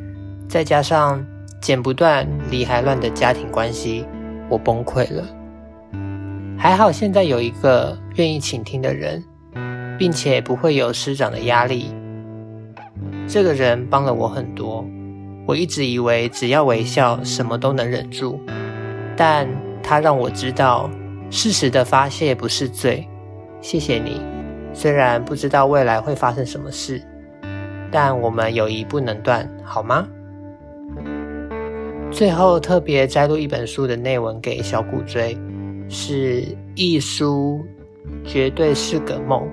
[0.47, 1.23] 再加上
[1.61, 4.05] 剪不断理还乱的家庭关系，
[4.49, 5.23] 我崩溃了。
[6.57, 9.23] 还好现在有一个愿意倾听的人，
[9.99, 11.93] 并且不会有师长的压力。
[13.27, 14.85] 这个人帮了我很多，
[15.45, 18.39] 我一直以为只要微笑，什么都能忍住，
[19.17, 19.47] 但
[19.83, 20.89] 他让我知道，
[21.29, 23.05] 适时的发泄不是罪。
[23.61, 24.21] 谢谢你，
[24.75, 27.01] 虽然不知道未来会发生什么事，
[27.89, 30.05] 但我们友谊不能断，好吗？
[32.11, 35.35] 最后特别摘录一本书的内文给小骨锥，
[35.89, 36.43] 是
[36.75, 37.65] 一书
[38.23, 39.47] 绝对是个梦，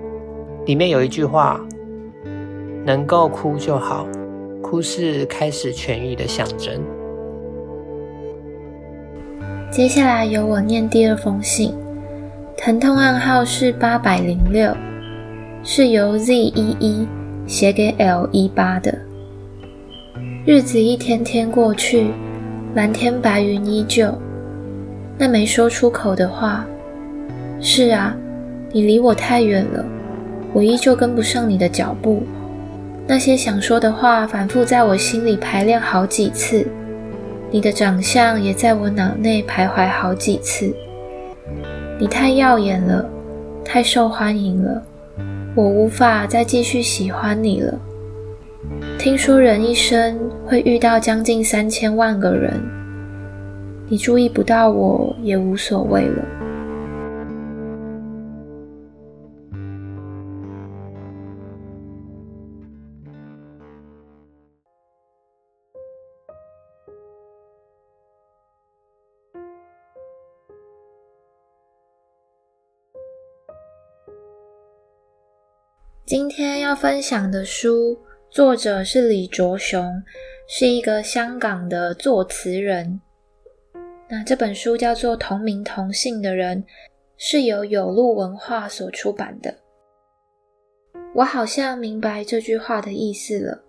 [0.67, 1.59] 里面有一句话。
[2.85, 4.09] 能够哭就好，
[4.61, 6.83] 哭是开始痊愈的象征。
[9.71, 11.73] 接下来由我念第二封信，
[12.57, 14.77] 疼痛暗号是八百零六，
[15.65, 17.07] 是由 Z 一一
[17.47, 18.99] 写给 L 一八的。
[20.45, 22.09] 日子一天天过去，
[22.75, 24.13] 蓝天白云依旧。
[25.17, 26.67] 那没说出口的话，
[27.61, 28.17] 是啊，
[28.73, 29.85] 你离我太远了，
[30.53, 32.25] 我依旧跟不上你的脚步。
[33.07, 36.67] 那些想说的话，反复在我心里排练好几次。
[37.53, 40.75] 你的长相也在我脑内徘徊好几次。
[42.01, 43.09] 你太耀眼了，
[43.65, 44.83] 太受欢迎了，
[45.55, 47.79] 我无法再继续喜欢你了。
[48.99, 52.55] 听说人一生会遇到将近三千万个人，
[53.89, 56.42] 你注意不到我也无所谓了。
[76.13, 77.99] 今天要分享的书，
[78.31, 79.91] 作者是李卓雄，
[80.47, 83.01] 是一个香港的作词人。
[84.11, 86.65] 那这本书叫做《同名同姓的人》，
[87.17, 89.55] 是由有路文化所出版的。
[91.15, 93.63] 我好像明白这句话的意思了。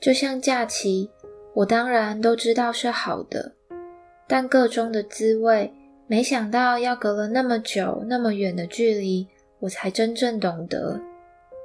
[0.00, 1.10] 就像假期，
[1.52, 3.52] 我当然都知道是好的，
[4.26, 5.70] 但个中的滋味，
[6.06, 10.98] 没想到要隔了那么久、那么远的距离，我才真正懂得。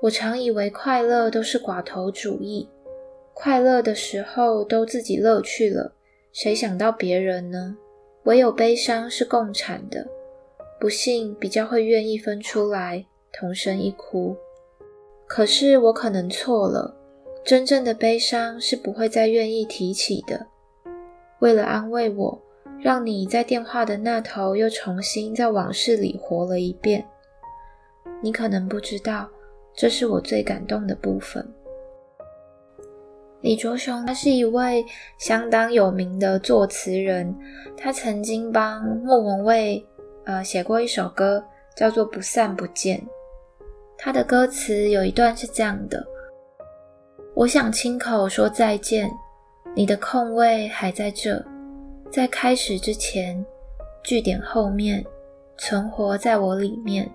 [0.03, 2.67] 我常以为快乐都是寡头主义，
[3.33, 5.93] 快乐的时候都自己乐去了，
[6.33, 7.77] 谁想到别人呢？
[8.23, 10.05] 唯有悲伤是共产的，
[10.77, 14.35] 不幸比较会愿意分出来同声一哭。
[15.25, 16.93] 可是我可能错了，
[17.45, 20.47] 真正的悲伤是不会再愿意提起的。
[21.39, 22.41] 为了安慰我，
[22.77, 27.07] 让你在电话的那头又重新在往事里活了一遍，
[28.21, 29.29] 你可能不知道。
[29.75, 31.45] 这是我最感动的部分。
[33.41, 34.85] 李卓雄，他是一位
[35.17, 37.35] 相当有名的作词人，
[37.75, 39.85] 他曾经帮莫文蔚
[40.23, 41.43] 呃写过一首歌，
[41.75, 42.97] 叫做《不散不见》。
[43.97, 46.05] 他的歌词有一段是这样的：
[47.35, 49.11] 我想亲口说再见，
[49.75, 51.43] 你的空位还在这，
[52.09, 53.45] 在开始之前，
[54.03, 55.03] 句点后面
[55.57, 57.09] 存活在我里面，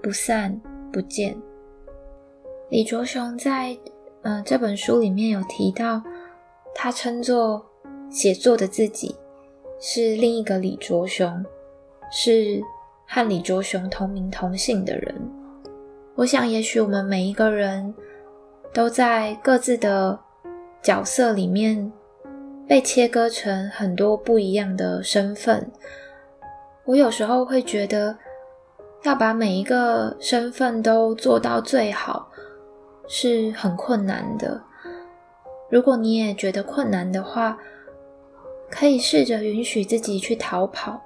[0.00, 0.56] 不散
[0.92, 1.36] 不见。
[2.72, 3.76] 李卓雄在
[4.22, 6.02] 呃这本书里面有提到，
[6.74, 7.62] 他称作
[8.08, 9.14] 写作的自己
[9.78, 11.44] 是另一个李卓雄，
[12.10, 12.62] 是
[13.06, 15.14] 和李卓雄同名同姓的人。
[16.14, 17.94] 我想，也许我们每一个人
[18.72, 20.18] 都在各自的
[20.80, 21.92] 角色里面
[22.66, 25.70] 被切割成很多不一样的身份。
[26.86, 28.16] 我有时候会觉得，
[29.02, 32.30] 要把每一个身份都做到最好。
[33.08, 34.62] 是很困难的。
[35.70, 37.58] 如果你也觉得困难的话，
[38.70, 41.00] 可以试着允许自己去逃跑，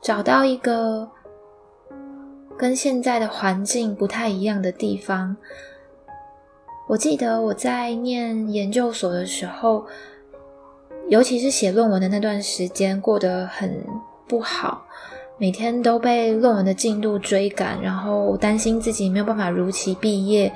[0.00, 1.08] 找到一个
[2.56, 5.36] 跟现在的环境不太一样的地方。
[6.88, 9.86] 我记得我在念研究所的时候，
[11.08, 13.84] 尤其是写论文的那段时间，过得很
[14.26, 14.86] 不好，
[15.36, 20.52] 每天都被论文的进度追赶，然后担心自己没有办法如期毕业。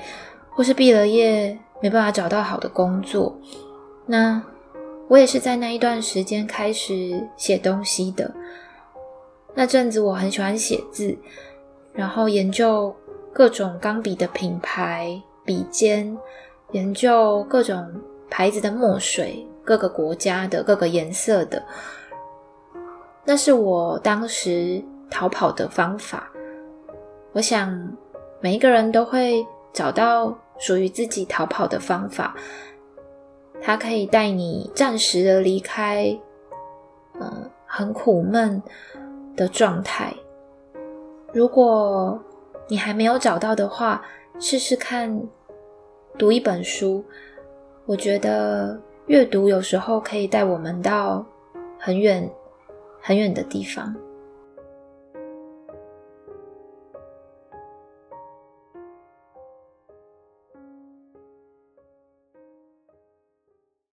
[0.54, 3.34] 或是毕了业没办法找到好的工作，
[4.06, 4.42] 那
[5.08, 8.30] 我也是在那一段时间开始写东西的。
[9.54, 11.16] 那阵子我很喜欢写字，
[11.92, 12.94] 然后研究
[13.32, 16.16] 各种钢笔的品牌、笔尖，
[16.70, 17.86] 研究各种
[18.30, 21.62] 牌子的墨水，各个国家的各个颜色的。
[23.24, 26.30] 那是我当时逃跑的方法。
[27.32, 27.96] 我想
[28.40, 32.36] 每一个人都会找到属于自己逃跑的方法，
[33.60, 36.16] 它可以带你暂时的离开，
[37.20, 38.62] 嗯，很苦闷
[39.34, 40.14] 的状态。
[41.32, 42.22] 如果
[42.68, 44.04] 你还没有找到的话，
[44.38, 45.20] 试试看
[46.16, 47.04] 读一本书。
[47.84, 51.26] 我觉得阅读有时候可以带我们到
[51.76, 52.30] 很远
[53.00, 53.92] 很远的地方。